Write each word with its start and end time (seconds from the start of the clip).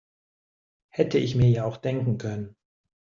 Hätte 0.89 1.19
ich 1.19 1.35
mir 1.35 1.49
ja 1.51 1.65
auch 1.65 1.77
denken 1.77 2.17
können. 2.17 2.55